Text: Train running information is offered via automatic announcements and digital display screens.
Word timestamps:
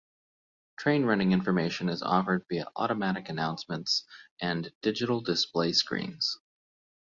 Train 0.79 1.05
running 1.05 1.31
information 1.31 1.87
is 1.87 2.01
offered 2.01 2.43
via 2.49 2.65
automatic 2.75 3.29
announcements 3.29 4.03
and 4.41 4.73
digital 4.81 5.21
display 5.21 5.73
screens. 5.73 6.39